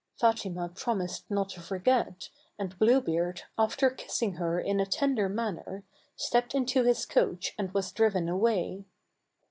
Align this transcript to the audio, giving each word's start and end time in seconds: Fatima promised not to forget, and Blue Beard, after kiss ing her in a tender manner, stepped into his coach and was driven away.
Fatima 0.19 0.67
promised 0.67 1.29
not 1.29 1.49
to 1.49 1.59
forget, 1.61 2.29
and 2.57 2.79
Blue 2.79 3.01
Beard, 3.01 3.43
after 3.55 3.91
kiss 3.91 4.19
ing 4.23 4.33
her 4.37 4.59
in 4.59 4.79
a 4.79 4.85
tender 4.87 5.29
manner, 5.29 5.83
stepped 6.15 6.55
into 6.55 6.81
his 6.81 7.05
coach 7.05 7.53
and 7.55 7.71
was 7.71 7.91
driven 7.91 8.27
away. 8.27 8.85